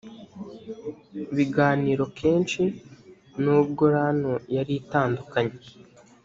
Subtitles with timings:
[1.35, 2.61] biganiro kenshi
[3.43, 5.53] nubwo ranu yari itandukaye